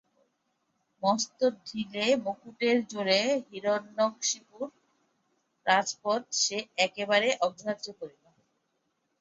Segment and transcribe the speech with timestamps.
[1.03, 4.65] মস্ত ঢিলে মুকুটের জোরে হিরণ্যকশিপুর
[5.65, 8.23] রাজপদ সে একেবারে অগ্রাহ্য করিল।